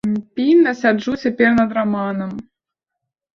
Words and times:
Пільна 0.37 0.71
сяджу 0.79 1.13
цяпер 1.25 1.51
над 1.59 1.75
раманам. 1.79 2.33